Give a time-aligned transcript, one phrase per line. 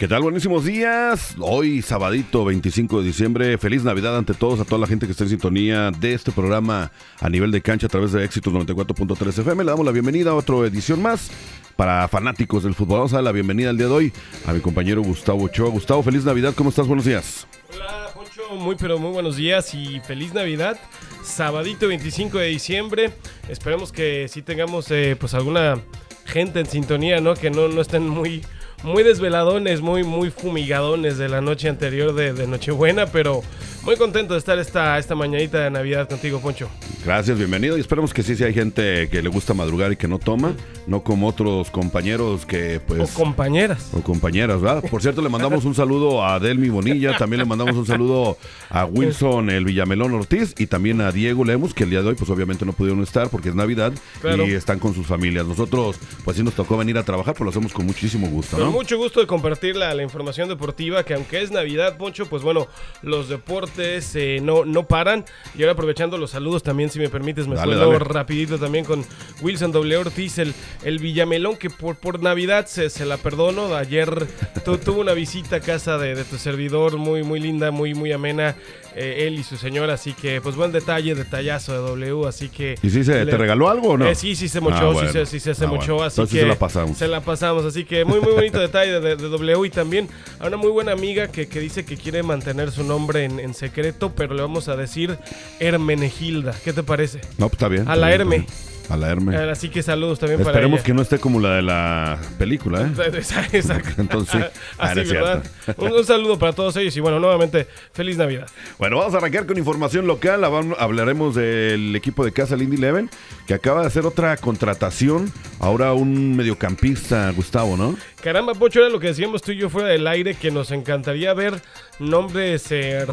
[0.00, 0.22] ¿Qué tal?
[0.22, 1.34] Buenísimos días.
[1.38, 3.58] Hoy, sabadito 25 de diciembre.
[3.58, 6.90] Feliz Navidad ante todos, a toda la gente que está en sintonía de este programa
[7.20, 9.62] a nivel de cancha a través de Éxitos 94.3 FM.
[9.62, 11.30] Le damos la bienvenida a otra edición más
[11.76, 13.00] para fanáticos del fútbol.
[13.00, 14.12] Vamos a dar la bienvenida al día de hoy
[14.46, 15.68] a mi compañero Gustavo Ochoa.
[15.68, 16.54] Gustavo, feliz Navidad.
[16.56, 16.86] ¿Cómo estás?
[16.86, 17.46] Buenos días.
[17.74, 18.54] Hola, Poncho.
[18.56, 20.78] Muy, pero muy buenos días y feliz Navidad.
[21.22, 23.12] Sabadito 25 de diciembre.
[23.50, 25.76] Esperemos que sí tengamos eh, pues alguna
[26.24, 27.34] gente en sintonía, ¿no?
[27.34, 28.40] Que no, no estén muy
[28.82, 33.42] muy desveladones, muy, muy fumigadones de la noche anterior de, de, Nochebuena, pero
[33.84, 36.68] muy contento de estar esta, esta mañanita de Navidad contigo, Poncho.
[37.04, 37.76] Gracias, bienvenido.
[37.76, 40.54] Y esperemos que sí, si hay gente que le gusta madrugar y que no toma,
[40.86, 43.10] no como otros compañeros que pues...
[43.10, 43.90] O compañeras.
[43.92, 44.84] O compañeras, ¿verdad?
[44.90, 48.36] Por cierto, le mandamos un saludo a Delmi Bonilla, también le mandamos un saludo
[48.68, 52.14] a Wilson, el Villamelón Ortiz, y también a Diego Lemus, que el día de hoy
[52.14, 54.46] pues obviamente no pudieron estar porque es Navidad claro.
[54.46, 55.46] y están con sus familias.
[55.46, 58.69] Nosotros pues sí nos tocó venir a trabajar, pero lo hacemos con muchísimo gusto, ¿no?
[58.70, 62.68] Mucho gusto de compartir la, la, información deportiva, que aunque es Navidad, Poncho, pues bueno,
[63.02, 65.24] los deportes eh, no, no paran.
[65.56, 67.98] Y ahora aprovechando los saludos también, si me permites, me dale, dale.
[67.98, 69.04] rapidito también con
[69.40, 69.96] Wilson W.
[69.96, 70.54] Ortiz, el,
[70.84, 73.74] el Villamelón, que por, por Navidad se, se la perdono.
[73.74, 74.26] Ayer
[74.64, 78.12] tu, tuvo una visita a casa de, de, tu servidor, muy, muy linda, muy, muy
[78.12, 78.56] amena.
[78.96, 82.76] Eh, él y su señora, así que pues buen detalle, detallazo de W, así que...
[82.82, 84.06] ¿Y si se, le, te regaló algo o no?
[84.06, 85.08] Eh, sí, sí se mochó, ah, bueno.
[85.08, 86.06] sí, se, sí se, se ah, mochó, bueno.
[86.06, 86.40] así Entonces que...
[86.42, 86.98] se la pasamos.
[86.98, 90.56] Se la pasamos, así que muy, muy bonito detalle de, W y también a una
[90.56, 94.34] muy buena amiga que, que dice que quiere mantener su nombre en, en, secreto, pero
[94.34, 95.18] le vamos a decir
[95.60, 97.20] Hermenegilda, ¿qué te parece?
[97.38, 97.88] No, pues está bien.
[97.88, 98.46] A la bien, Herme.
[98.90, 99.36] A la Herme.
[99.36, 100.84] Así que saludos también Esperemos para ella.
[100.84, 103.10] que no esté como la de la película, ¿eh?
[103.52, 103.90] Exacto.
[103.98, 104.46] Entonces,
[104.78, 105.44] Así, ah, ¿verdad?
[105.76, 108.48] Un, un, saludo para todos ellos y bueno, nuevamente, feliz Navidad.
[108.78, 110.44] Bueno, vamos a arrancar con información local.
[110.44, 113.10] Hablaremos del equipo de casa Lindy Leven,
[113.46, 115.32] que acaba de hacer otra contratación.
[115.60, 117.96] Ahora un mediocampista, Gustavo, ¿no?
[118.22, 121.32] Caramba, Pocho, era lo que decíamos tú y yo fuera del aire, que nos encantaría
[121.32, 121.62] ver
[121.98, 123.06] nombres eh,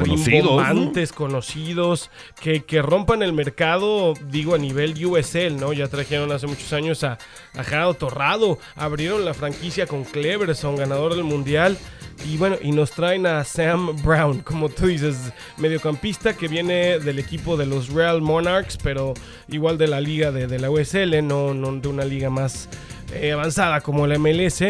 [1.16, 2.10] conocidos,
[2.42, 5.72] que, que, rompan el mercado, digo, a nivel USL, ¿no?
[5.72, 7.18] Ya trajeron hace muchos años a,
[7.56, 11.78] a Jado Torrado, abrieron la franquicia con Cleverson, ganador del Mundial.
[12.26, 17.20] Y bueno, y nos traen a Sam Brown, como tú dices, mediocampista que viene del
[17.20, 19.14] equipo de los Real Monarchs, pero
[19.48, 22.68] igual de la liga de, de la USL, no, no de una liga más
[23.14, 24.64] eh, avanzada como la MLS.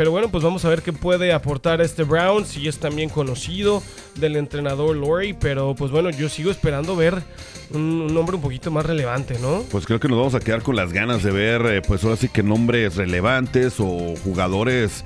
[0.00, 3.82] Pero bueno, pues vamos a ver qué puede aportar este Brown, si es también conocido
[4.14, 7.22] del entrenador Lori, pero pues bueno, yo sigo esperando ver
[7.74, 9.62] un, nombre un poquito más relevante, ¿no?
[9.70, 12.16] Pues creo que nos vamos a quedar con las ganas de ver, eh, pues ahora
[12.16, 15.04] sí que nombres relevantes o jugadores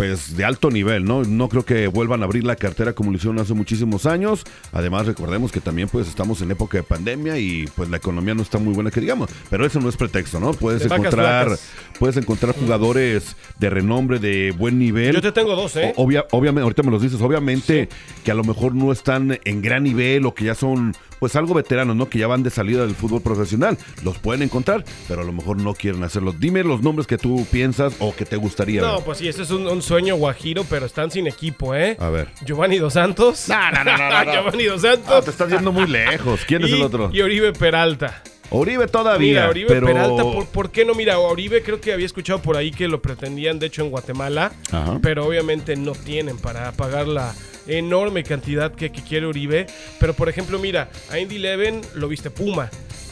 [0.00, 1.24] pues de alto nivel, ¿no?
[1.24, 4.44] No creo que vuelvan a abrir la cartera como lo hicieron hace muchísimos años.
[4.72, 8.40] Además, recordemos que también pues estamos en época de pandemia y pues la economía no
[8.40, 10.54] está muy buena que digamos, pero eso no es pretexto, ¿no?
[10.54, 15.16] Puedes de encontrar vacas, puedes encontrar jugadores de renombre de buen nivel.
[15.16, 15.92] Yo te tengo dos, ¿eh?
[15.96, 17.96] Obvia, obviamente, ahorita me los dices, obviamente sí.
[18.24, 21.54] que a lo mejor no están en gran nivel o que ya son pues algo
[21.54, 22.08] veteranos, ¿no?
[22.08, 23.78] Que ya van de salida del fútbol profesional.
[24.02, 26.32] Los pueden encontrar, pero a lo mejor no quieren hacerlo.
[26.32, 28.80] Dime los nombres que tú piensas o que te gustaría.
[28.80, 29.04] No, ver.
[29.04, 31.96] pues sí, ese es un, un, sueño guajiro, pero están sin equipo, ¿eh?
[31.98, 32.28] A ver.
[32.44, 33.48] Giovanni Dos Santos.
[33.48, 34.24] No, no, no, no.
[34.24, 34.32] no.
[34.32, 35.10] Giovanni Dos Santos.
[35.10, 36.42] No, te estás yendo muy lejos.
[36.46, 37.10] ¿Quién y, es el otro?
[37.12, 38.22] Y Oribe Peralta.
[38.50, 39.28] Oribe todavía.
[39.28, 39.86] Mira, Oribe pero...
[39.88, 40.94] Peralta, ¿por, ¿por, qué no?
[40.94, 44.52] Mira, Oribe creo que había escuchado por ahí que lo pretendían, de hecho, en Guatemala,
[44.70, 45.00] Ajá.
[45.02, 47.34] pero obviamente no tienen para pagar la
[47.66, 49.66] enorme cantidad que, que quiere Oribe.
[49.98, 52.70] Pero, por ejemplo, mira, a Indy Leven lo viste Puma.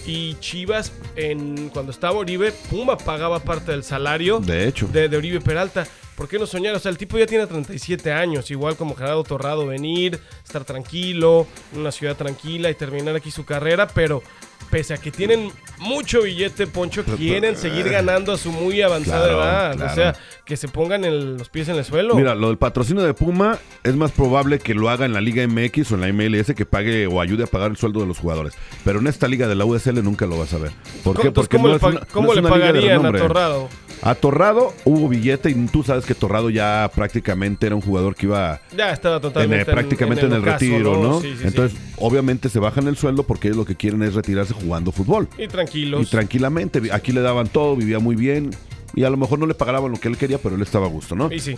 [0.08, 4.88] Y Chivas, en, cuando estaba Oribe, Puma pagaba parte del salario de, hecho.
[4.88, 5.86] de, de Oribe Peralta.
[6.16, 6.74] ¿Por qué no soñar?
[6.74, 10.18] O sea, el tipo ya tiene 37 años, igual como Gerardo Torrado, venir,
[10.48, 14.22] estar tranquilo, en una ciudad tranquila y terminar aquí su carrera, pero
[14.70, 19.42] pese a que tienen mucho billete, Poncho, quieren seguir ganando a su muy avanzada claro,
[19.42, 19.76] edad.
[19.76, 19.92] claro.
[19.92, 22.14] O sea, que se pongan el, los pies en el suelo.
[22.14, 25.46] Mira, lo del patrocinio de Puma es más probable que lo haga en la Liga
[25.46, 28.18] MX o en la MLS que pague o ayude a pagar el sueldo de los
[28.18, 28.54] jugadores.
[28.84, 30.72] Pero en esta liga de la USL nunca lo vas a ver.
[31.04, 31.30] ¿Por qué?
[31.30, 33.12] Porque ¿cómo no le, es una, ¿cómo no le pagarían a.
[33.12, 33.68] Torrado?
[34.02, 38.26] A Torrado hubo billete y tú sabes que Torrado ya prácticamente era un jugador que
[38.26, 41.20] iba Ya estaba totalmente en, prácticamente en el, ocaso, retiro, ¿no?
[41.20, 41.94] Sí, sí, Entonces, sí.
[41.98, 45.28] obviamente se bajan el sueldo porque ellos lo que quieren es retirarse jugando fútbol.
[45.38, 46.02] Y tranquilos.
[46.02, 48.50] Y tranquilamente, aquí le daban todo, vivía muy bien.
[48.94, 50.88] Y a lo mejor no le pagaban lo que él quería, pero él estaba a
[50.88, 51.30] gusto, ¿no?
[51.32, 51.54] Y sí.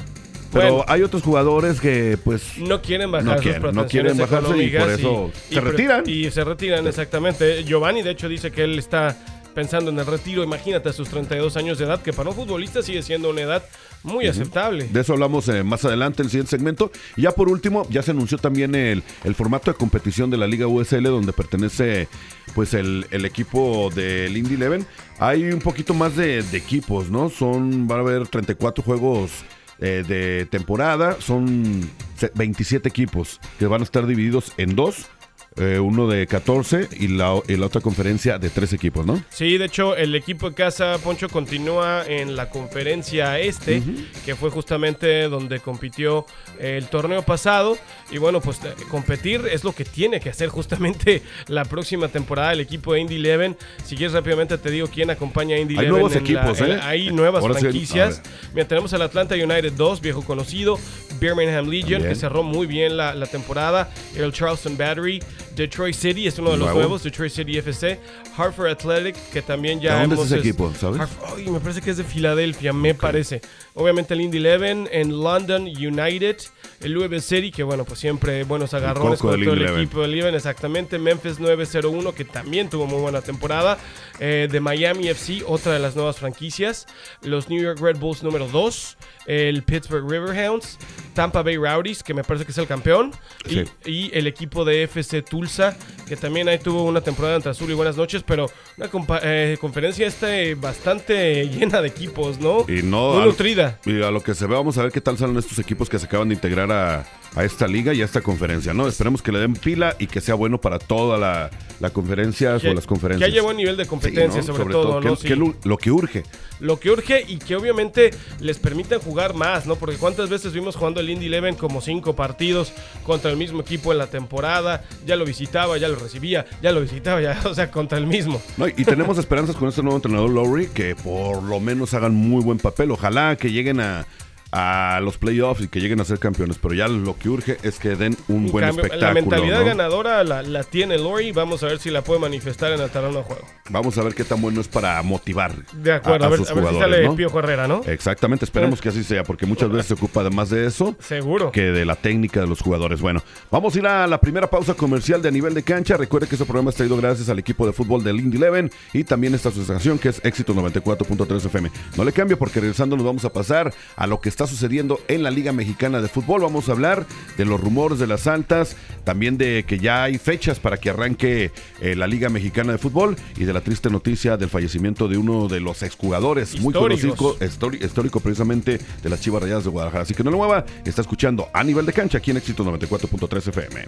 [0.52, 0.84] Pero Bueno.
[0.88, 4.70] hay otros jugadores que, pues, No quieren bajar No sus quieren, no quieren bajarse y
[4.76, 6.02] por eso se retiran.
[6.08, 7.62] Y se retiran, exactamente.
[7.64, 9.16] Giovanni, de hecho, dice que él está
[9.60, 10.42] pensando en el retiro.
[10.42, 13.62] Imagínate a sus 32 años de edad, que para un futbolista sigue siendo una edad
[14.02, 14.88] muy aceptable.
[14.90, 16.90] De eso hablamos eh, más adelante en el siguiente segmento.
[17.14, 20.46] Y ya por último, ya se anunció también el, el formato de competición de la
[20.46, 22.08] Liga USL, donde pertenece
[22.54, 24.86] pues el, el equipo del Indy Eleven.
[25.18, 27.28] Hay un poquito más de, de equipos, ¿no?
[27.28, 29.30] Son, va a haber 34 juegos
[29.78, 31.20] eh, de temporada.
[31.20, 31.86] Son
[32.34, 35.10] 27 equipos que van a estar divididos en dos
[35.56, 39.22] eh, uno de 14 y la, y la, otra conferencia de tres equipos, ¿no?
[39.30, 43.82] Sí, de hecho, el equipo de casa, Poncho, continúa en la conferencia este,
[44.24, 46.24] que fue justamente donde compitió
[46.60, 47.76] el torneo pasado.
[48.12, 52.52] Y bueno, pues eh, competir es lo que tiene que hacer justamente la próxima temporada
[52.52, 53.56] el equipo de Indy Eleven.
[53.84, 56.78] Si quieres rápidamente te digo quién acompaña a Indy hay Nuevos equipos, ¿eh?
[56.80, 58.22] hay nuevas franquicias.
[58.54, 60.78] Mira, tenemos al Atlanta United 2, viejo conocido.
[61.18, 63.90] Birmingham Legion, que cerró muy bien la, la temporada.
[64.16, 65.20] El Charleston Battery.
[65.60, 68.00] Detroit City es uno de los nuevos, Detroit City FC.
[68.34, 71.02] Hartford Athletic, que también ya ¿De dónde es ese equipo, sabes?
[71.36, 73.42] Ay, me parece que es de Filadelfia, me parece.
[73.74, 76.38] Obviamente el Indy Eleven, en London United,
[76.80, 80.34] el Louisville City, que bueno, pues siempre buenos agarrones con todo el equipo del Eleven,
[80.34, 80.98] exactamente.
[80.98, 83.76] Memphis 901, que también tuvo muy buena temporada.
[84.18, 86.86] Eh, de Miami FC, otra de las nuevas franquicias.
[87.22, 88.96] Los New York Red Bulls número 2.
[89.26, 90.78] El Pittsburgh Riverhounds.
[91.20, 93.12] Tampa Bay Rowdies, que me parece que es el campeón.
[93.46, 95.76] Y, y, el equipo de FC Tulsa,
[96.08, 98.46] que también ahí tuvo una temporada entre azul y buenas noches, pero
[98.80, 102.64] una eh, conferencia esta bastante llena de equipos, ¿no?
[102.66, 103.14] Y no.
[103.14, 103.78] Muy nutrida.
[103.84, 105.98] Y a lo que se ve, vamos a ver qué tal salen estos equipos que
[105.98, 107.04] se acaban de integrar a,
[107.34, 108.88] a esta liga y a esta conferencia, ¿no?
[108.88, 111.50] Esperemos que le den pila y que sea bueno para toda la,
[111.80, 113.26] la conferencia o las conferencias.
[113.26, 115.16] Que haya buen nivel de competencia, sobre, todo, ¿no?
[115.16, 116.24] Que, lo que urge.
[116.58, 118.10] Lo que urge y que obviamente
[118.40, 119.76] les permitan jugar más, ¿no?
[119.76, 122.72] Porque cuántas veces vimos jugando el Indy Eleven como cinco partidos
[123.04, 126.80] contra el mismo equipo en la temporada, ya lo visitaba, ya lo recibía, ya lo
[126.80, 128.42] visitaba, ya, o sea, contra el mismo.
[128.56, 132.42] No, y tenemos esperanzas con este nuevo entrenador Lowry que por lo menos hagan muy
[132.42, 132.90] buen papel.
[132.90, 134.06] Ojalá que lleguen a
[134.52, 137.78] a los playoffs y que lleguen a ser campeones, pero ya lo que urge es
[137.78, 139.00] que den un, buen espectáculo.
[139.00, 142.90] La mentalidad ganadora la, tiene Lori, vamos a ver si la puede manifestar en el
[142.90, 143.42] terreno de juego.
[143.70, 146.50] Vamos a ver qué tan bueno es para motivar de acuerdo, a, a, ver, sus
[146.50, 147.16] jugadores, si sale ¿no?
[147.16, 147.82] Piojo Herrera, ¿no?
[147.86, 151.52] Exactamente, esperemos que así sea, porque muchas veces se ocupa además de eso Seguro.
[151.52, 153.00] que de la técnica de los jugadores.
[153.00, 155.96] Bueno, vamos a ir a la primera pausa comercial de a nivel de cancha.
[155.96, 159.04] Recuerde que este programa está ido gracias al equipo de fútbol del Indy Eleven y
[159.04, 161.70] también esta asociación que es Éxito 94.3 FM.
[161.96, 165.22] No le cambio porque regresando nos vamos a pasar a lo que está sucediendo en
[165.22, 166.42] la Liga Mexicana de Fútbol.
[166.42, 167.06] Vamos a hablar
[167.36, 171.50] de los rumores de las altas, también de que ya hay fechas para que arranque
[171.80, 175.48] eh, la Liga Mexicana de Fútbol y de la triste noticia del fallecimiento de uno
[175.48, 177.36] de los exjugadores muy conocido,
[177.80, 180.02] histórico precisamente de las Chivas Rayadas de Guadalajara.
[180.02, 183.48] Así que no lo mueva, está escuchando a nivel de cancha aquí en Éxito 94.3
[183.48, 183.86] FM.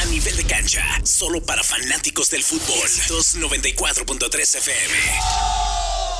[0.00, 2.88] A nivel de cancha, solo para fanáticos del fútbol.
[3.08, 6.19] 294.3 FM.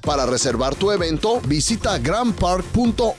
[0.01, 3.15] Para reservar tu evento, visita grandpark.org.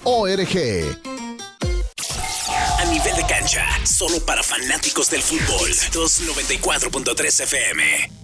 [2.79, 5.71] A nivel de cancha, solo para fanáticos del fútbol.
[5.71, 8.22] 294.3 FM.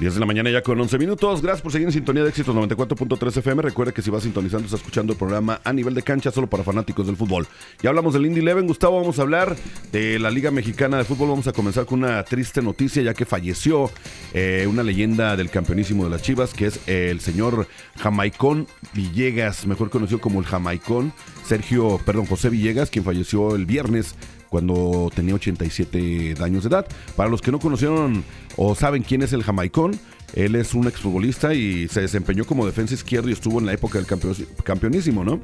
[0.00, 1.42] 10 de la mañana ya con 11 minutos.
[1.42, 3.62] Gracias por seguir en sintonía de éxitos 94.3 FM.
[3.62, 6.62] Recuerda que si vas sintonizando, está escuchando el programa a nivel de cancha solo para
[6.62, 7.48] fanáticos del fútbol.
[7.82, 9.00] Ya hablamos del Indy Eleven, Gustavo.
[9.00, 9.56] Vamos a hablar
[9.90, 11.30] de la Liga Mexicana de Fútbol.
[11.30, 13.90] Vamos a comenzar con una triste noticia, ya que falleció
[14.34, 17.66] eh, una leyenda del campeonísimo de las Chivas, que es el señor
[17.98, 21.12] Jamaicón Villegas, mejor conocido como el Jamaicón.
[21.44, 24.14] Sergio, perdón, José Villegas, quien falleció el viernes
[24.48, 26.86] cuando tenía 87 años de edad.
[27.16, 28.24] Para los que no conocieron
[28.56, 29.98] o saben quién es el jamaicón,
[30.34, 33.98] él es un exfutbolista y se desempeñó como defensa izquierdo y estuvo en la época
[33.98, 34.06] del
[34.64, 35.40] campeonísimo, ¿no?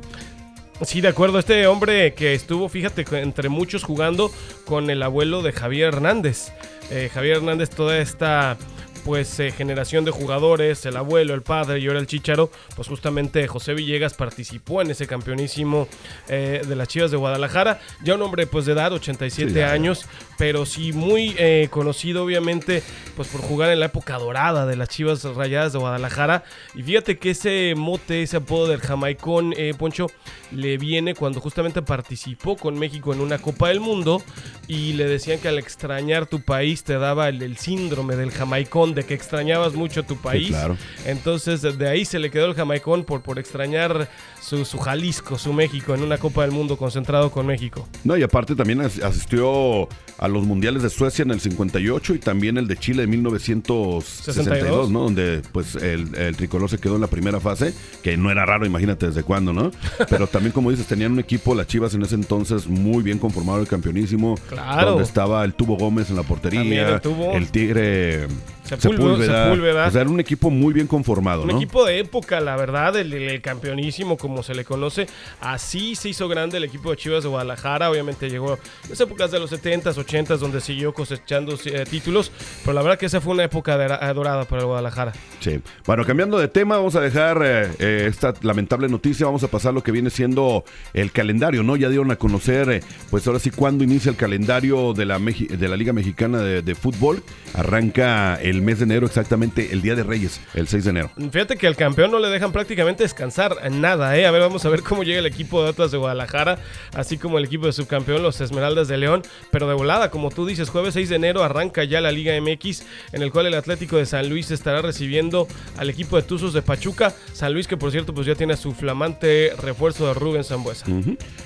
[0.83, 1.39] Sí, de acuerdo.
[1.39, 4.31] Este hombre que estuvo, fíjate, entre muchos jugando
[4.65, 6.53] con el abuelo de Javier Hernández.
[6.91, 8.59] Eh, Javier Hernández, toda esta
[9.05, 13.47] pues eh, generación de jugadores, el abuelo, el padre y ahora el chicharo, pues justamente
[13.47, 15.87] José Villegas participó en ese campeonísimo
[16.29, 20.07] eh, de las Chivas de Guadalajara, ya un hombre pues de edad, 87 años,
[20.39, 22.83] pero sí muy eh, conocido obviamente
[23.15, 26.45] pues por jugar en la época dorada de las Chivas Rayadas de Guadalajara.
[26.75, 30.07] Y fíjate que ese mote, ese apodo del jamaicón Poncho
[30.51, 34.23] le viene cuando justamente participó con México en una Copa del Mundo
[34.67, 39.05] y le decían que al extrañar tu país te daba el síndrome del jamaicón de
[39.05, 40.49] que extrañabas mucho tu país.
[40.49, 40.77] claro.
[41.05, 44.09] Entonces, de ahí se le quedó el jamaicón por, por extrañar
[44.41, 47.89] su, su, Jalisco, su México, en una Copa del Mundo concentrado con México.
[48.05, 52.57] No, y aparte también asistió a los mundiales de Suecia en el 58 y también
[52.57, 55.01] el de Chile en 1962, ¿no?
[55.01, 58.67] Donde pues el, el, tricolor se quedó en la primera fase, que no era raro,
[58.67, 59.71] imagínate desde cuándo, ¿no?
[60.09, 63.61] Pero también, como dices, tenían un equipo, las Chivas en ese entonces, muy bien conformado
[63.61, 64.37] el campeonísimo.
[64.49, 64.91] Claro.
[64.91, 67.01] Donde estaba el Tubo Gómez en la portería, el,
[67.35, 68.29] el Tigre
[68.65, 69.87] Sepúlveda.
[69.87, 73.41] O sea, era un equipo muy bien conformado, un equipo de época, la verdad, el,
[73.43, 75.07] campeonísimo, como se le conoce.
[75.41, 77.91] Así se hizo grande el equipo de Chivas de Guadalajara.
[77.91, 78.55] Obviamente llegó
[78.85, 82.33] en las épocas de los 70s, 80s, donde siguió cosechando eh, títulos.
[82.63, 83.77] Pero la verdad que esa fue una época
[84.15, 85.13] dorada para el Guadalajara.
[85.41, 85.61] Sí.
[85.85, 89.27] Bueno, cambiando de tema, vamos a dejar eh, eh, esta lamentable noticia.
[89.27, 91.77] Vamos a pasar lo que viene siendo el calendario, ¿no?
[91.77, 95.77] Ya dieron a conocer, pues ahora sí, cuándo inicia el calendario de la, de la
[95.77, 97.23] Liga Mexicana de, de Fútbol.
[97.55, 101.11] Arranca el el mes de enero, exactamente el Día de Reyes, el 6 de enero.
[101.17, 104.27] Fíjate que al campeón no le dejan prácticamente descansar nada, ¿eh?
[104.27, 106.59] A ver, vamos a ver cómo llega el equipo de Atlas de Guadalajara,
[106.95, 110.47] así como el equipo de subcampeón, los Esmeraldas de León, pero de volada, como tú
[110.47, 113.97] dices, jueves 6 de enero arranca ya la Liga MX, en el cual el Atlético
[113.97, 117.13] de San Luis estará recibiendo al equipo de Tuzos de Pachuca.
[117.33, 120.87] San Luis, que por cierto, pues ya tiene su flamante refuerzo de Rubén Zambuesa.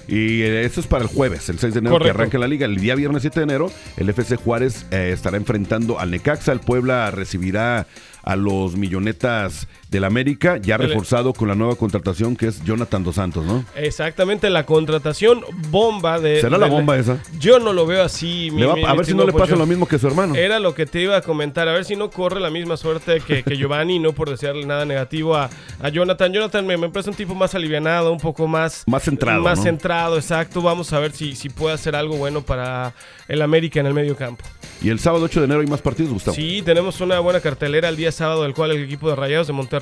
[0.06, 2.66] Y eh, eso es para el jueves, el 6 de enero, que arranca la Liga.
[2.66, 6.60] El día viernes 7 de enero, el FC Juárez eh, estará enfrentando al Necaxa, el
[6.60, 7.86] Puebla recibirá
[8.22, 13.14] a los millonetas del América, ya reforzado con la nueva contratación que es Jonathan Dos
[13.14, 13.64] Santos, ¿no?
[13.74, 16.40] Exactamente, la contratación bomba de...
[16.40, 17.18] ¿Será la bomba esa?
[17.38, 18.50] Yo no lo veo así.
[18.86, 20.34] a ver si no le pasa lo mismo que su hermano.
[20.34, 23.20] Era lo que te iba a comentar, a ver si no corre la misma suerte
[23.20, 25.48] que, Giovanni, no por desearle nada negativo a,
[25.92, 26.32] Jonathan.
[26.32, 28.84] Jonathan me, me, parece un tipo más alivianado, un poco más...
[28.86, 30.60] Más centrado, Más centrado, exacto.
[30.60, 32.92] Vamos a ver si, si puede hacer algo bueno para
[33.26, 34.44] el América en el medio campo.
[34.82, 36.36] Y el sábado 8 de enero hay más partidos, Gustavo.
[36.36, 39.52] Sí, tenemos una buena cartelera el día sábado, el cual el equipo de Rayados de
[39.52, 39.77] Monterrey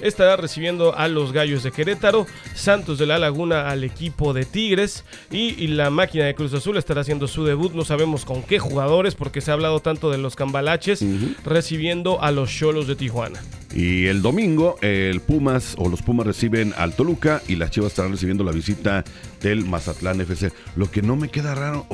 [0.00, 5.04] estará recibiendo a los Gallos de Querétaro, Santos de la Laguna al equipo de Tigres
[5.30, 9.14] y, la máquina de Cruz Azul estará haciendo su debut, no sabemos con qué jugadores
[9.14, 11.04] porque se ha hablado tanto de los cambalaches,
[11.44, 13.40] recibiendo a los Cholos de Tijuana.
[13.72, 18.12] Y el domingo el Pumas o los Pumas reciben al Toluca y las Chivas estarán
[18.12, 19.04] recibiendo la visita
[19.40, 20.52] del Mazatlán FC.
[20.76, 21.86] Lo que no me queda raro,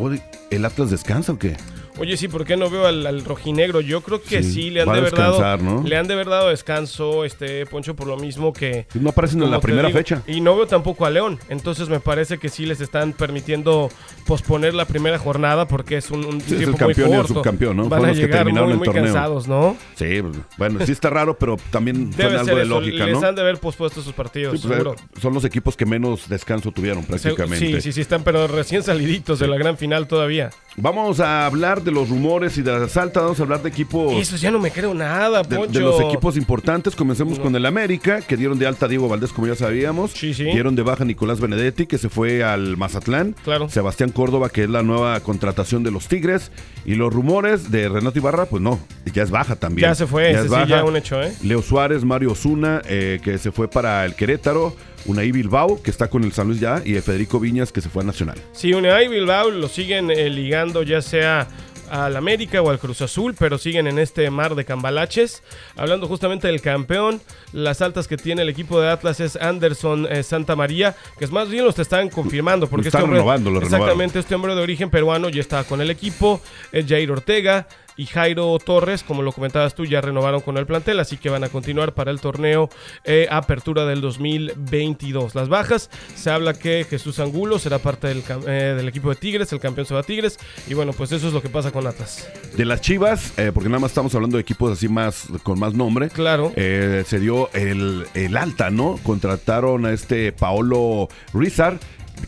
[0.50, 1.56] ¿el Atlas descansa o qué?
[1.98, 3.80] Oye, sí, ¿por qué no veo al, rojinegro?
[3.80, 6.16] Yo creo que sí, le han de verdad le han de
[6.50, 10.22] descanso, este Poncho, por lo mismo que no aparecen en la primera fecha.
[10.26, 13.90] Y no veo tampoco a León, entonces me parece que sí les están permitiendo
[14.26, 17.32] posponer la primera jornada porque es un, un sí, tiempo es el campeón muy corto.
[17.32, 17.88] Y el subcampeón, ¿no?
[17.88, 19.76] Van a llegar muy, muy cansados, ¿no?
[19.94, 20.20] Sí,
[20.58, 24.02] bueno, sí está raro, pero también Debe algo de lógica, Les han de haber pospuesto
[24.02, 24.96] sus partidos, pues, seguro.
[25.20, 27.35] Son los equipos que menos descanso tuvieron prácticamente.
[27.58, 30.50] Sí, sí, sí están, pero recién saliditos de la gran final todavía.
[30.78, 33.22] Vamos a hablar de los rumores y de las altas.
[33.22, 34.12] Vamos a hablar de equipos.
[34.14, 35.72] Eso ya no me creo nada, de, Poncho.
[35.72, 36.94] de los equipos importantes.
[36.94, 40.10] Comencemos con el América, que dieron de alta a Diego Valdés, como ya sabíamos.
[40.12, 40.44] Sí, sí.
[40.44, 43.34] Dieron de baja a Nicolás Benedetti, que se fue al Mazatlán.
[43.42, 43.70] Claro.
[43.70, 46.50] Sebastián Córdoba, que es la nueva contratación de los Tigres.
[46.84, 48.78] Y los rumores de Renato Ibarra, pues no,
[49.14, 49.88] ya es baja también.
[49.88, 51.32] Ya se fue, Ya ese es sí, ya un hecho, ¿eh?
[51.42, 54.76] Leo Suárez, Mario Osuna, eh, que se fue para el Querétaro.
[55.06, 56.82] Unai Bilbao, que está con el San Luis ya.
[56.84, 58.38] Y Federico Viñas, que se fue a Nacional.
[58.52, 61.48] Sí, Unai y Bilbao lo siguen eh, ligando ya sea
[61.88, 65.42] al América o al Cruz Azul, pero siguen en este mar de cambalaches.
[65.76, 67.20] Hablando justamente del campeón,
[67.52, 71.30] las altas que tiene el equipo de Atlas es Anderson eh, Santa María, que es
[71.30, 73.72] más bien los te están confirmando, porque Están este hombre, renovando, renovaron.
[73.74, 76.40] exactamente este hombre de origen peruano ya estaba con el equipo,
[76.72, 77.68] es Jair Ortega.
[77.96, 81.44] Y Jairo Torres, como lo comentabas tú, ya renovaron con el plantel, así que van
[81.44, 82.68] a continuar para el torneo
[83.04, 85.34] eh, Apertura del 2022.
[85.34, 89.52] Las bajas, se habla que Jesús Angulo será parte del, eh, del equipo de Tigres,
[89.52, 90.38] el campeón se va a Tigres,
[90.68, 92.28] y bueno, pues eso es lo que pasa con Atlas.
[92.54, 95.74] De las Chivas, eh, porque nada más estamos hablando de equipos así más con más
[95.74, 96.10] nombre.
[96.10, 96.52] Claro.
[96.54, 98.98] Se dio el, el alta, ¿no?
[99.02, 101.78] Contrataron a este Paolo Rizar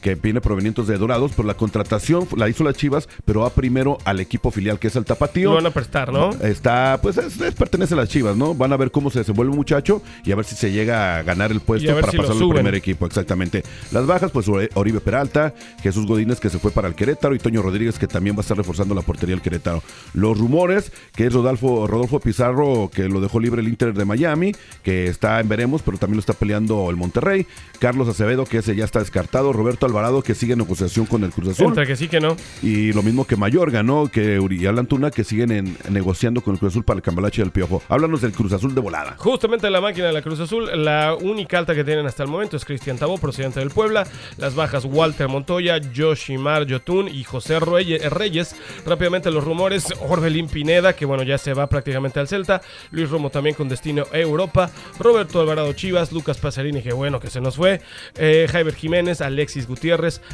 [0.00, 3.99] que viene provenientes de Dorados, pero la contratación la hizo las Chivas, pero va primero
[4.05, 5.50] al equipo filial que es el Tapatío.
[5.50, 6.31] Lo van a prestar, ¿no?
[6.43, 8.55] Está, pues es- es- pertenece a las Chivas, ¿no?
[8.55, 11.23] Van a ver cómo se desenvuelve el muchacho y a ver si se llega a
[11.23, 13.62] ganar el puesto para si pasar al primer equipo, exactamente.
[13.93, 17.38] Las bajas, pues Ori- Oribe Peralta, Jesús Godínez que se fue para el Querétaro y
[17.38, 19.83] Toño Rodríguez que también va a estar reforzando la portería del Querétaro.
[20.14, 24.52] Los rumores, que es Rodolfo, Rodolfo Pizarro, que lo dejó libre el Inter de Miami,
[24.83, 27.47] que está en veremos, pero también lo está peleando el Monterrey.
[27.81, 29.52] Carlos Acevedo, que ese ya está descartado.
[29.52, 31.66] Roberto Alvarado, que sigue en negociación con el Cruz Azul.
[31.68, 32.37] Entre que sí que no.
[32.62, 34.09] Y lo mismo que Mayorga, ¿no?
[34.09, 37.50] Que Uriel Antuna, que siguen en- negociando con el Cruz Azul para el cambalache del
[37.50, 37.83] Piojo.
[37.88, 39.14] Háblanos del Cruz Azul de volada.
[39.18, 42.57] Justamente la máquina de la Cruz Azul, la única alta que tienen hasta el momento
[42.57, 44.07] es Cristian Tabó, procedente del Puebla.
[44.37, 48.09] Las bajas Walter Montoya, Yoshimar Yotun y José Reyes.
[48.11, 48.54] Reyes.
[48.87, 52.61] Rápidamente los rumores, Orbelín Pineda, que bueno, ya se va prácticamente al Celta.
[52.90, 54.71] Luis Romo también con destino a Europa.
[54.99, 57.80] Roberto Alvarado Chivas, Lucas Pasarini, que bueno que se nos fue.
[58.16, 59.77] Eh, Jaiber Jiménez, Alexis Gutiérrez,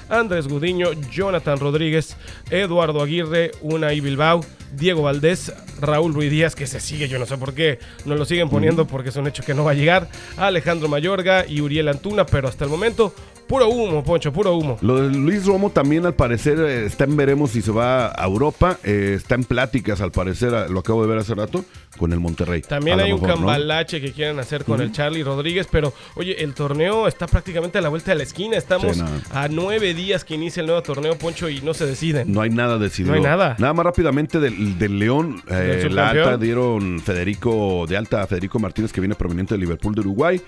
[0.09, 2.17] Andrés Gudiño, Jonathan Rodríguez,
[2.51, 4.41] Eduardo Aguirre, Unai Bilbao,
[4.73, 8.25] Diego Valdés, Raúl Ruiz Díaz, que se sigue, yo no sé por qué no lo
[8.25, 11.89] siguen poniendo porque es un hecho que no va a llegar, Alejandro Mayorga y Uriel
[11.89, 13.15] Antuna, pero hasta el momento,
[13.47, 14.79] puro humo, Poncho, puro humo.
[14.81, 18.25] Lo de Luis Romo también al parecer eh, está en veremos si se va a
[18.25, 18.79] Europa.
[18.85, 21.65] eh, está en pláticas al parecer, lo acabo de ver hace rato,
[21.99, 22.63] con el Monterrey.
[22.63, 27.07] También hay un cambalache que quieren hacer con el Charlie Rodríguez, pero oye, el torneo
[27.09, 28.57] está prácticamente a la vuelta de la esquina.
[28.57, 29.03] Estamos Sí,
[29.33, 32.33] a nueve días que inicia el nuevo torneo, Poncho, y no se deciden.
[32.33, 33.13] No hay nada decidido.
[33.15, 33.57] No hay nada.
[33.59, 35.43] Nada más rápidamente del, del León.
[35.49, 39.95] eh, la alta dieron Federico de alta a Federico Martínez, que viene proveniente de Liverpool
[39.95, 40.41] de Uruguay.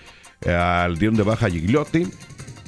[0.42, 2.06] Eh, al dieron de baja a Gigliotti.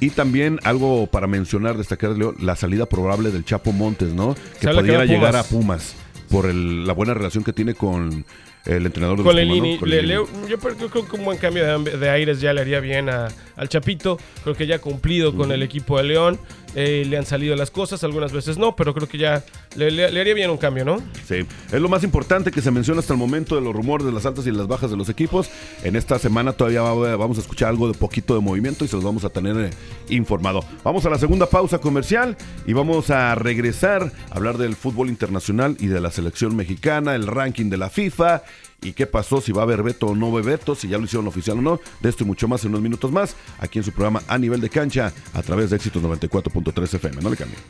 [0.01, 4.35] Y también algo para mencionar, destacar, Leo, la salida probable del Chapo Montes, ¿no?
[4.59, 5.95] Que pudiera a llegar a Pumas.
[6.29, 8.23] Por el- la buena relación que tiene con
[8.65, 9.79] el entrenador de Con los Pumas, Lelini, ¿no?
[9.79, 10.59] Con le- yo
[10.89, 14.19] creo que un buen cambio de, de aires ya le haría bien a- al Chapito.
[14.43, 16.39] Creo que ya ha cumplido con el equipo de León.
[16.75, 19.43] Eh, le han salido las cosas, algunas veces no, pero creo que ya
[19.75, 21.01] le, haría bien un cambio, ¿no?
[21.27, 24.11] Sí, es lo más importante que se menciona hasta el momento de los rumores de
[24.11, 25.49] las altas y las bajas de los equipos.
[25.83, 28.95] En esta semana todavía va- vamos a escuchar algo de poquito de movimiento y se
[28.95, 29.69] los vamos a tener eh,
[30.09, 30.63] informado.
[30.83, 35.75] Vamos a la segunda pausa comercial y vamos a regresar a hablar del fútbol internacional
[35.79, 38.43] y de la selección mexicana, el ranking de la FIFA
[38.81, 41.27] y qué pasó, si va a haber veto o no veto, si ya lo hicieron
[41.27, 41.79] oficial o no.
[41.99, 44.61] De esto y mucho más en unos minutos más, aquí en su programa A Nivel
[44.61, 47.21] de Cancha, a través de Éxitos 94.3 FM.
[47.21, 47.61] No le cambien.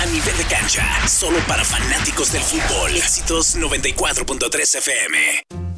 [0.00, 2.96] A nivel de cancha, solo para fanáticos del fútbol.
[2.96, 5.73] Éxitos 94.3 FM.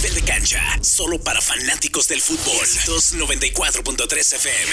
[0.00, 2.64] nivel de cancha, solo para fanáticos del fútbol.
[2.86, 4.72] 294.3 FM.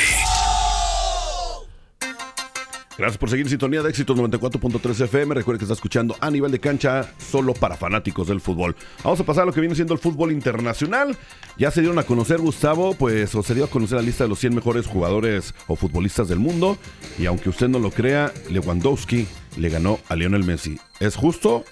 [2.98, 5.36] Gracias por seguir en sintonía de éxitos 94.3 FM.
[5.36, 8.76] Recuerde que está escuchando a nivel de cancha solo para fanáticos del fútbol.
[9.04, 11.18] Vamos a pasar a lo que viene siendo el fútbol internacional.
[11.58, 14.30] Ya se dieron a conocer, Gustavo, pues o se dio a conocer la lista de
[14.30, 16.78] los 100 mejores jugadores o futbolistas del mundo.
[17.20, 20.80] Y aunque usted no lo crea, Lewandowski le ganó a Lionel Messi.
[21.02, 21.66] ¿Es justo?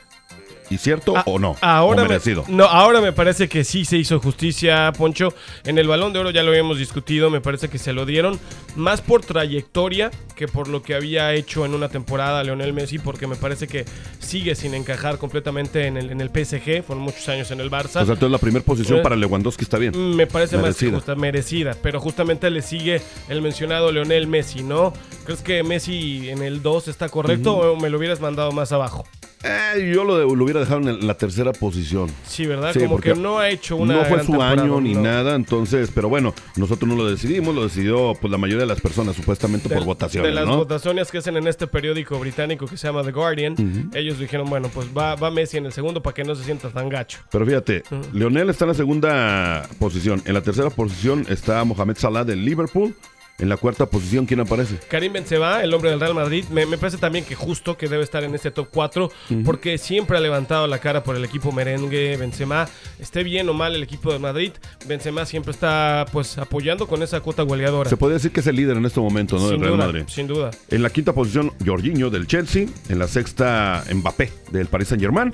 [0.69, 1.56] ¿Y cierto Ah, o no?
[1.62, 2.43] Ahora ¿O merecido?
[2.47, 5.34] Me, no, ahora me parece que sí se hizo justicia, Poncho.
[5.63, 8.39] En el balón de oro ya lo habíamos discutido, me parece que se lo dieron
[8.75, 13.25] más por trayectoria que por lo que había hecho en una temporada Leonel Messi, porque
[13.28, 13.86] me parece que
[14.19, 18.01] sigue sin encajar completamente en el, en el PSG, fueron muchos años en el Barça.
[18.01, 20.15] O sea, entonces la primera posición Eh, para Lewandowski está bien.
[20.15, 20.91] Me parece Merecida.
[20.91, 24.93] más justa, merecida, pero justamente le sigue el mencionado Leonel Messi, ¿no?
[25.25, 29.06] ¿Crees que Messi en el 2 está correcto o me lo hubieras mandado más abajo?
[29.47, 32.10] Eh, yo lo, hubiera dejado en la tercera posición.
[32.25, 32.73] Sí, ¿verdad?
[32.73, 35.01] Sí, Como que no ha hecho una no fue gran su año ni no.
[35.01, 38.81] nada, entonces, pero bueno, nosotros no lo decidimos, lo decidió pues la mayoría de las
[38.81, 40.58] personas, supuestamente por votaciones, de las ¿no?
[40.58, 44.69] votaciones que hacen en este periódico británico que se llama The Guardian, ellos dijeron, bueno,
[44.73, 47.19] pues va, va Messi en el segundo para que no se sienta tan gacho.
[47.29, 50.23] Pero fíjate, Leonel está en la segunda posición.
[50.25, 52.95] En la tercera posición está Mohamed Salah del Liverpool.
[53.38, 54.78] En la cuarta posición, ¿quién aparece?
[54.89, 58.02] Karim Benzema, el hombre del Real Madrid, me, me parece también que justo que debe
[58.04, 59.12] estar en este top 4
[59.43, 62.67] porque siempre ha levantado la cara por el equipo merengue Benzema,
[62.98, 64.52] esté bien o mal el equipo de Madrid,
[64.88, 67.89] Benzema siempre está pues apoyando con esa cuota goleadora.
[67.89, 69.41] Se puede decir que es el líder en este momento, ¿no?
[69.50, 70.04] sin Del Real duda, Madrid.
[70.08, 70.52] sin duda.
[70.69, 72.67] En la quinta posición, Jorginho del Chelsea.
[72.88, 75.34] En la sexta, Mbappé del Paris Saint Germain.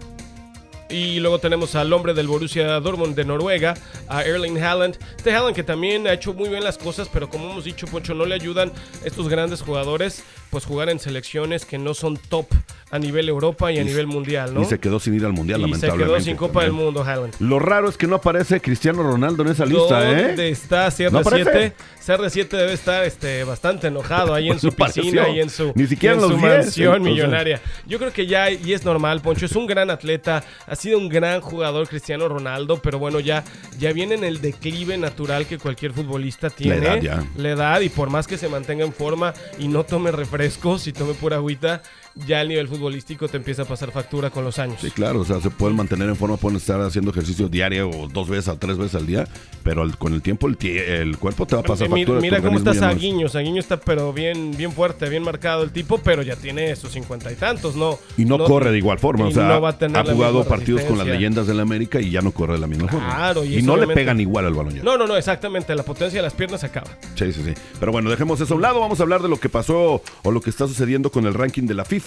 [0.91, 3.75] Y luego tenemos al hombre del Borussia Dortmund de Noruega,
[4.09, 4.97] a Erling Haaland.
[5.15, 8.13] Este Haaland que también ha hecho muy bien las cosas, pero como hemos dicho, Poncho,
[8.13, 8.73] no le ayudan
[9.05, 12.45] estos grandes jugadores pues jugar en selecciones que no son top
[12.91, 14.61] a nivel Europa y a nivel mundial, ¿no?
[14.61, 16.13] Y se quedó sin ir al Mundial, Y se lamentablemente.
[16.13, 16.73] quedó sin Copa del.
[16.73, 17.33] Mundo, Haaland.
[17.39, 20.51] Lo raro es que no aparece Cristiano Ronaldo en esa lista, ¿Dónde ¿eh?
[20.51, 21.11] está CR7?
[21.11, 21.73] ¿No aparece?
[22.05, 26.15] CR7 debe estar este, bastante enojado ahí en su piscina y en su, Ni siquiera
[26.15, 27.13] y en su los 10, mansión entonces.
[27.13, 27.61] millonaria.
[27.87, 31.07] Yo creo que ya, y es normal, Poncho, es un gran atleta, ha sido un
[31.07, 33.43] gran jugador Cristiano Ronaldo, pero bueno, ya,
[33.79, 36.77] ya viene en el declive natural que cualquier futbolista tiene.
[36.77, 37.23] edad ya.
[37.37, 40.11] La edad, y por más que se mantenga en forma y no tome
[40.41, 41.83] refrescos y tome pura agüita,
[42.15, 44.79] ya el nivel futbolístico te empieza a pasar factura con los años.
[44.81, 48.07] Sí, claro, o sea, se pueden mantener en forma, pueden estar haciendo ejercicio diario o
[48.07, 49.27] dos veces o tres veces al día,
[49.63, 52.21] pero con el tiempo el, cuerpo te va a pasar Eh, mi- factura.
[52.21, 53.29] Mira, cómo está ya no es- Saguiño.
[53.29, 57.31] Saguiño está pero bien, bien fuerte, bien marcado el tipo, pero ya tiene sus cincuenta
[57.31, 57.97] y tantos, ¿no?
[58.17, 61.07] Y no, corre de igual forma, o sea, no a ha jugado partidos con las
[61.07, 63.15] leyendas de la América y ya no corre de la misma forma.
[63.15, 64.83] Claro, y y no le pegan igual al balón ya.
[64.83, 65.73] No, no, no, exactamente.
[65.75, 66.87] La potencia de las piernas se acaba.
[67.15, 67.53] Sí, sí, sí.
[67.79, 68.79] Pero bueno, dejemos eso a un lado.
[68.79, 71.63] Vamos a hablar de lo que pasó o lo que está sucediendo con el ranking
[71.63, 72.00] de la FIFA.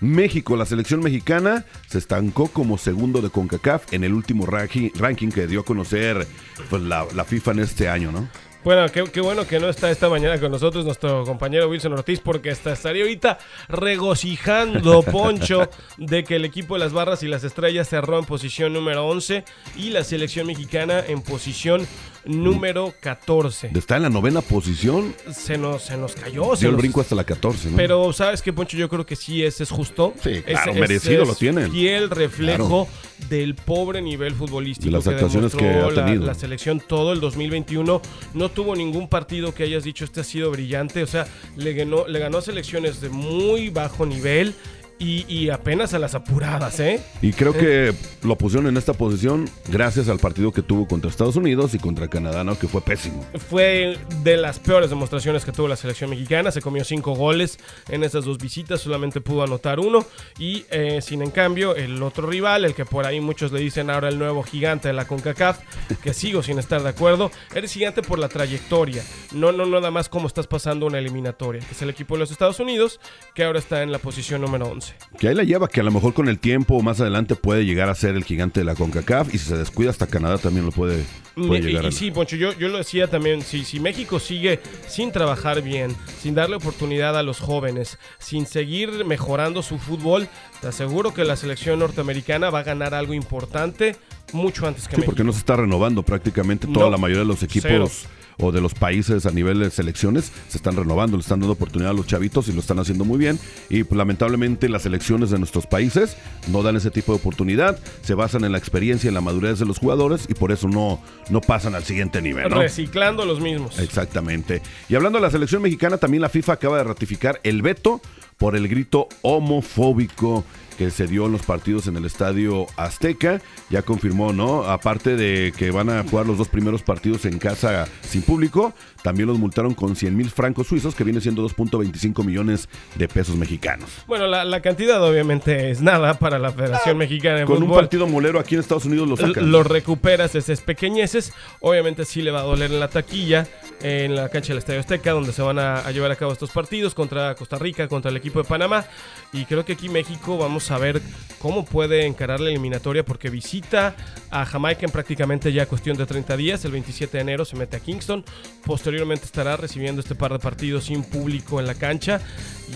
[0.00, 5.28] México, la selección mexicana, se estancó como segundo de CONCACAF en el último ranking, ranking
[5.28, 6.26] que dio a conocer
[6.68, 8.28] pues, la, la FIFA en este año, ¿no?
[8.62, 12.20] Bueno, qué, qué bueno que no está esta mañana con nosotros nuestro compañero Wilson Ortiz,
[12.20, 17.42] porque hasta estaría ahorita regocijando, Poncho, de que el equipo de las barras y las
[17.42, 19.44] estrellas cerró en posición número 11
[19.76, 21.86] y la selección mexicana en posición
[22.24, 23.70] número 14.
[23.74, 26.54] Está en la novena posición, Se nos, se nos cayó.
[26.54, 27.76] se dio el nos- brinco hasta la 14, ¿no?
[27.76, 28.76] Pero, ¿sabes qué, Poncho?
[28.76, 30.14] Yo creo que sí, ese es justo.
[30.22, 31.70] Sí, claro, ese merecido lo tienen.
[31.72, 32.88] Fiel reflejo
[33.28, 36.26] del pobre nivel futbolístico De las que actuaciones que ha la- tenido.
[36.26, 38.00] La, selección todo el 2021.
[38.34, 41.02] No tuvo ningún partido que hayas dicho este ha sido brillante.
[41.02, 44.54] O sea, le ganó, le ganó a selecciones de muy bajo nivel.
[45.00, 47.02] Y, apenas a las apuradas, ¿eh?
[47.22, 51.36] Y creo que lo pusieron en esta posición gracias al partido que tuvo contra Estados
[51.36, 52.58] Unidos y contra Canadá, ¿no?
[52.58, 53.24] Que fue pésimo.
[53.48, 56.50] Fue de las peores demostraciones que tuvo la selección mexicana.
[56.50, 57.58] Se comió cinco goles
[57.88, 60.04] en esas dos visitas, solamente pudo anotar uno.
[60.38, 63.88] Y eh, sin en cambio, el otro rival, el que por ahí muchos le dicen
[63.88, 65.60] ahora el nuevo gigante de la CONCACAF,
[66.02, 70.08] que sigo sin estar de acuerdo, eres gigante por la trayectoria, no, no nada más
[70.08, 73.00] cómo estás pasando una eliminatoria, que es el equipo de los Estados Unidos,
[73.34, 74.89] que ahora está en la posición número 11.
[75.18, 77.88] Que ahí la lleva, que a lo mejor con el tiempo más adelante puede llegar
[77.88, 80.72] a ser el gigante de la CONCACAF y si se descuida hasta Canadá también lo
[80.72, 81.04] puede,
[81.36, 81.84] llegar.
[81.84, 85.94] Y, sí, Poncho, yo, yo lo decía también, si, si México sigue sin trabajar bien,
[86.20, 90.28] sin darle oportunidad a los jóvenes, sin seguir mejorando su fútbol,
[90.60, 93.96] te aseguro que la selección norteamericana va a ganar algo importante
[94.32, 97.42] mucho antes que sí, porque no se está renovando prácticamente toda la mayoría de los
[97.42, 98.06] equipos
[98.40, 101.90] o de los países a nivel de selecciones se están renovando, le están dando oportunidad
[101.90, 103.38] a los chavitos y lo están haciendo muy bien.
[103.68, 106.16] Y pues, lamentablemente las selecciones de nuestros países
[106.48, 109.58] no dan ese tipo de oportunidad, se basan en la experiencia y en la madurez
[109.58, 112.50] de los jugadores y por eso no, no pasan al siguiente nivel.
[112.50, 113.78] Reciclando los mismos.
[113.78, 114.62] Exactamente.
[114.88, 118.00] Y hablando de la selección mexicana, también la FIFA acaba de ratificar el veto
[118.38, 120.44] por el grito homofóbico
[120.80, 123.42] que se dio en los partidos en el Estadio Azteca.
[123.68, 124.64] Ya confirmó, ¿no?
[124.64, 129.28] Aparte de que van a jugar los dos primeros partidos en casa sin público, también
[129.28, 133.90] los multaron con 100 mil francos suizos, que viene siendo 2.25 millones de pesos mexicanos.
[134.06, 138.40] Bueno, la, cantidad obviamente es nada para la Federación Mexicana de Con un partido molero
[138.40, 139.52] aquí en Estados Unidos lo sacan.
[139.52, 141.34] Lo recuperas, es pequeñeces.
[141.60, 143.46] Obviamente sí le va a doler en la taquilla,
[143.82, 146.94] en la cancha del Estadio Azteca, donde se van a, llevar a cabo estos partidos
[146.94, 148.84] contra Costa Rica, contra el equipo de Panamá.
[149.32, 151.00] Y creo que aquí México vamos a ver
[151.38, 153.94] cómo puede encarar la eliminatoria porque visita
[154.30, 156.64] a Jamaica en prácticamente ya cuestión de 30 días.
[156.64, 158.24] El 27 de enero se mete a Kingston.
[158.64, 162.20] Posteriormente estará recibiendo este par de partidos sin público en la cancha.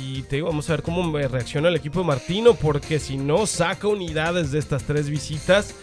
[0.00, 3.46] Y te digo, vamos a ver cómo reacciona el equipo de Martino porque si no
[3.46, 5.74] saca unidades de estas tres visitas,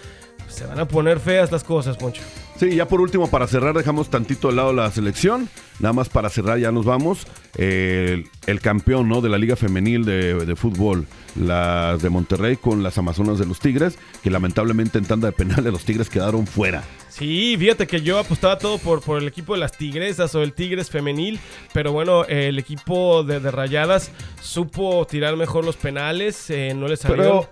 [0.47, 2.21] se van a poner feas las cosas, Poncho.
[2.61, 5.49] Sí, ya por último, para cerrar, dejamos tantito al lado la selección.
[5.79, 7.25] Nada más para cerrar, ya nos vamos.
[7.57, 9.19] el campeón ¿no?
[9.19, 13.97] de la Liga Femenil de, Fútbol, las de Monterrey con las Amazonas de los Tigres,
[14.21, 16.83] que lamentablemente en tanda de penales los Tigres quedaron fuera.
[17.09, 20.53] Sí, fíjate que yo apostaba todo por, por el equipo de las Tigresas o el
[20.53, 21.39] Tigres femenil,
[21.73, 27.17] pero bueno, el equipo de, Rayadas supo tirar mejor los penales, eh, no le salió.
[27.17, 27.49] Pero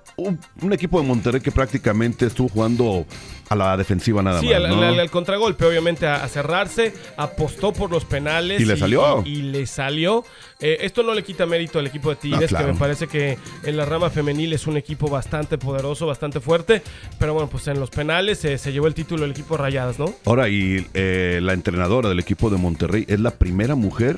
[0.61, 3.05] un, equipo de Monterrey que prácticamente estuvo jugando
[3.49, 4.45] a la defensiva nada más.
[4.45, 8.61] Sí, al, contragolpe, obviamente, a, cerrarse, apostó por los penales.
[8.61, 9.23] Y le salió.
[9.25, 10.23] Y, le salió.
[10.59, 13.77] Eh, esto no le quita mérito al equipo de Tigres, que me parece que en
[13.77, 16.83] la rama femenil es un equipo bastante poderoso, bastante fuerte.
[17.17, 20.13] Pero bueno, pues en los penales eh, se llevó el título el equipo Rayadas, ¿no?
[20.25, 24.17] Ahora, y eh, la entrenadora del equipo de Monterrey es la primera mujer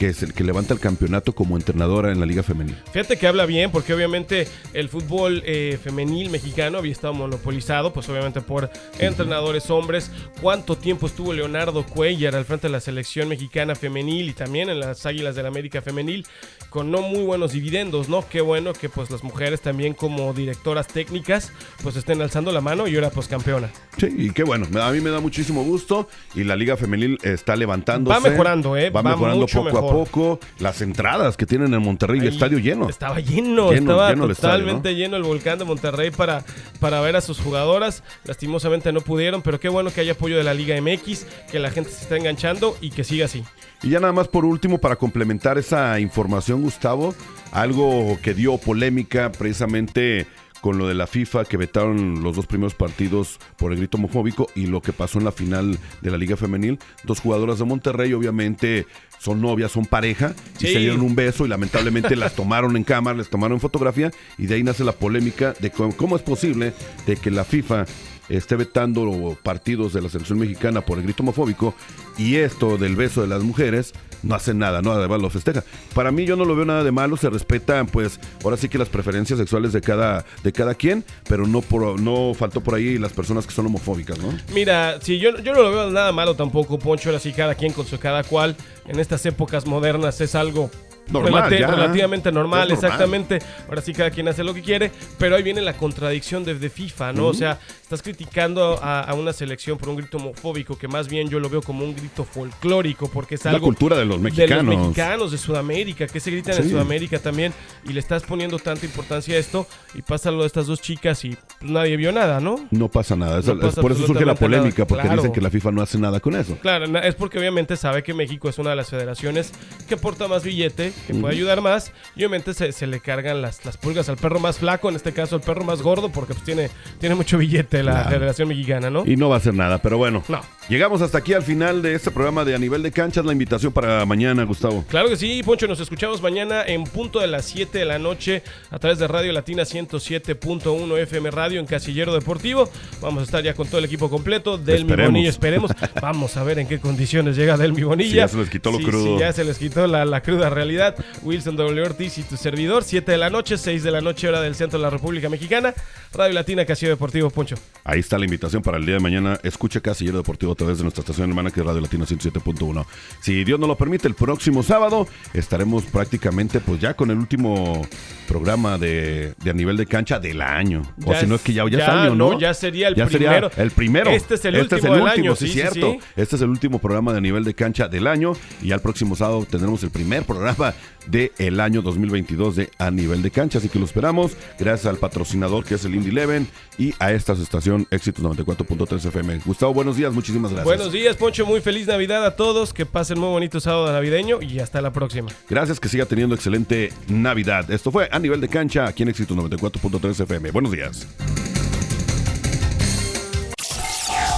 [0.00, 2.74] que es el que levanta el campeonato como entrenadora en la Liga Femenil.
[2.90, 8.08] Fíjate que habla bien, porque obviamente el fútbol eh, femenil mexicano había estado monopolizado, pues
[8.08, 10.10] obviamente por entrenadores hombres.
[10.40, 14.80] ¿Cuánto tiempo estuvo Leonardo Cuellar al frente de la selección mexicana femenil y también en
[14.80, 16.26] las Águilas de la América femenil?
[16.70, 18.26] Con no muy buenos dividendos, ¿no?
[18.26, 22.88] Qué bueno que pues las mujeres también como directoras técnicas pues estén alzando la mano
[22.88, 23.70] y ahora pues campeona.
[23.98, 27.54] Sí, y qué bueno, a mí me da muchísimo gusto y la Liga Femenil está
[27.54, 28.18] levantándose.
[28.18, 28.88] Va mejorando, ¿eh?
[28.88, 32.88] Va, mejorando poco a poco las entradas que tienen en Monterrey, el estadio lleno.
[32.88, 36.44] Estaba lleno, estaba totalmente lleno el volcán de Monterrey para,
[36.78, 38.02] para ver a sus jugadoras.
[38.24, 41.70] Lastimosamente no pudieron, pero qué bueno que haya apoyo de la Liga MX, que la
[41.70, 43.44] gente se está enganchando y que siga así.
[43.82, 47.14] Y ya nada más por último, para complementar esa información, Gustavo,
[47.52, 50.26] algo que dio polémica precisamente
[50.60, 54.48] con lo de la FIFA que vetaron los dos primeros partidos por el grito homofóbico
[54.54, 56.78] y lo que pasó en la final de la Liga Femenil.
[57.04, 58.86] Dos jugadoras de Monterrey, obviamente
[59.18, 63.18] son novias, son pareja, y se dieron un beso y lamentablemente las tomaron en cámara,
[63.18, 66.72] les tomaron fotografía y de ahí nace la polémica de cómo es posible
[67.06, 67.84] de que la FIFA
[68.30, 71.74] esté vetando partidos de la selección mexicana por el grito homofóbico
[72.16, 74.92] y esto del beso de las mujeres no hace nada, ¿no?
[74.92, 75.64] Además lo festeja.
[75.94, 78.78] Para mí yo no lo veo nada de malo, se respetan pues ahora sí que
[78.78, 82.98] las preferencias sexuales de cada, de cada quien, pero no, por, no faltó por ahí
[82.98, 84.32] las personas que son homofóbicas, ¿no?
[84.52, 87.72] Mira, sí, yo, yo no lo veo nada malo tampoco, Poncho, ahora sí cada quien
[87.72, 90.70] con su cada cual, en estas épocas modernas es algo
[91.12, 93.38] relativamente normal, exactamente.
[93.68, 97.12] Ahora sí, cada quien hace lo que quiere, pero ahí viene la contradicción de, FIFA,
[97.12, 97.26] ¿no?
[97.26, 101.40] O sea, estás criticando a, una selección por un grito homofóbico que más bien yo
[101.40, 103.58] lo veo como un grito folclórico, porque es algo.
[103.58, 104.66] La cultura de los mexicanos.
[104.66, 107.52] De los mexicanos, de Sudamérica, que se gritan en Sudamérica también,
[107.84, 111.24] y le estás poniendo tanta importancia a esto, y pasa lo de estas dos chicas
[111.24, 112.68] y nadie vio nada, ¿no?
[112.70, 113.40] No pasa nada.
[113.42, 116.56] por eso surge la polémica, porque dicen que la FIFA no hace nada con eso.
[116.60, 119.52] Claro, es porque obviamente sabe que México es una de las federaciones
[119.88, 121.92] que porta más billete que puede ayudar más.
[122.16, 125.36] Y obviamente se, le cargan las, las, pulgas al perro más flaco, en este caso
[125.36, 129.04] al perro más gordo, porque pues tiene, tiene mucho billete la Federación Mexicana, ¿no?
[129.06, 130.22] Y no va a hacer nada, pero bueno.
[130.28, 130.40] No.
[130.70, 133.24] Llegamos hasta aquí al final de este programa de A Nivel de Canchas.
[133.24, 134.84] La invitación para mañana, Gustavo.
[134.88, 135.66] Claro que sí, Poncho.
[135.66, 139.32] Nos escuchamos mañana en punto de las 7 de la noche a través de Radio
[139.32, 142.70] Latina 107.1 FM Radio en Casillero Deportivo.
[143.00, 145.72] Vamos a estar ya con todo el equipo completo del Mi Esperemos.
[146.00, 149.18] Vamos a ver en qué condiciones llega del Mi ya se les quitó lo crudo.
[149.18, 150.94] ya se les quitó la, la, cruda realidad.
[151.24, 151.82] Wilson W.
[151.82, 152.84] Ortiz y tu servidor.
[152.84, 155.74] 7 de la noche, 6 de la noche, hora del centro de la República Mexicana.
[156.12, 157.56] Radio Latina Casillero Deportivo, Poncho.
[157.82, 159.40] Ahí está la invitación para el día de mañana.
[159.42, 162.84] Escuche Casillero Deportivo través de nuestra estación hermana que es Radio Latina 107.1.
[163.20, 167.80] Si Dios nos lo permite, el próximo sábado estaremos prácticamente pues ya con el último
[168.28, 170.82] programa de, a nivel de cancha del año.
[171.04, 172.38] o si no es que ya, ya, es año, ¿no?
[172.38, 173.50] Ya sería el primero.
[173.56, 174.10] el primero.
[174.10, 175.34] Este es el este último, año.
[175.34, 175.96] Sí, cierto.
[176.14, 178.80] Este es el último programa de a nivel de cancha del año y ya el
[178.82, 180.74] próximo sábado tendremos el primer programa
[181.06, 183.58] del el año 2022 de a nivel de cancha.
[183.58, 184.36] Así que lo esperamos.
[184.58, 186.46] Gracias al patrocinador que es el Indy Eleven
[186.78, 189.40] y a esta estación Éxitos 94.3 FM.
[189.44, 190.12] Gustavo, buenos días.
[190.12, 190.64] Muchísimas gracias.
[190.64, 191.46] Buenos días, Poncho.
[191.46, 192.72] Muy feliz Navidad a todos.
[192.72, 195.30] Que pasen muy bonito sábado navideño y hasta la próxima.
[195.48, 195.80] Gracias.
[195.80, 197.70] Que siga teniendo excelente Navidad.
[197.70, 200.50] Esto fue a nivel de cancha aquí en Éxitos 94.3 FM.
[200.50, 201.06] Buenos días.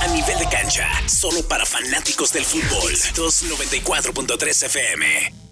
[0.00, 2.92] A nivel de cancha, solo para fanáticos del fútbol.
[2.92, 5.51] 294.3 FM.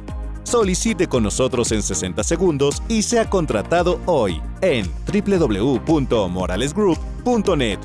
[0.43, 7.79] Solicite con nosotros en 60 segundos y sea contratado hoy en www.moralesgroup.net.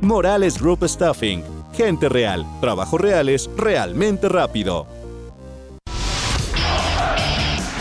[0.00, 1.44] Morales Group Staffing.
[1.72, 4.86] Gente real, trabajos reales, realmente rápido.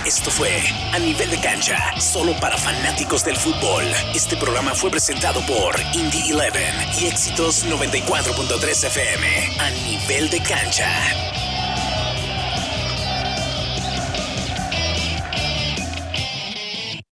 [0.05, 0.49] Esto fue
[0.91, 3.83] A Nivel de Cancha, solo para fanáticos del fútbol.
[4.13, 6.49] Este programa fue presentado por Indie 11
[7.01, 9.27] y Éxitos 94.3 FM.
[9.59, 11.42] A Nivel de Cancha.